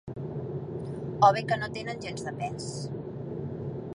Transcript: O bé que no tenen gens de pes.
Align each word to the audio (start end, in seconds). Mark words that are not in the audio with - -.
O 1.25 1.29
bé 1.35 1.43
que 1.51 1.59
no 1.65 1.69
tenen 1.77 2.03
gens 2.07 2.27
de 2.29 2.35
pes. 2.41 2.69